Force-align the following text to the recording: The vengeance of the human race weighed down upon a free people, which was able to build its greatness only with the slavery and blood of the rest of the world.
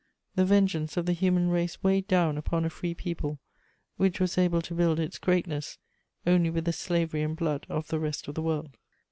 The 0.33 0.45
vengeance 0.45 0.97
of 0.97 1.05
the 1.05 1.13
human 1.13 1.49
race 1.49 1.83
weighed 1.83 2.07
down 2.07 2.35
upon 2.35 2.65
a 2.65 2.71
free 2.71 2.95
people, 2.95 3.37
which 3.97 4.19
was 4.19 4.35
able 4.35 4.59
to 4.63 4.73
build 4.73 4.99
its 4.99 5.19
greatness 5.19 5.77
only 6.25 6.49
with 6.49 6.65
the 6.65 6.73
slavery 6.73 7.21
and 7.21 7.35
blood 7.37 7.67
of 7.69 7.89
the 7.89 7.99
rest 7.99 8.27
of 8.27 8.33
the 8.33 8.41
world. 8.41 8.77